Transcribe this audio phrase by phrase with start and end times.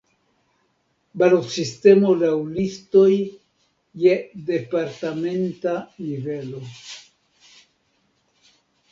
[1.21, 3.11] Balotsistemo laŭ listoj
[4.03, 4.15] je
[4.47, 5.75] departementa
[6.07, 6.63] nivelo.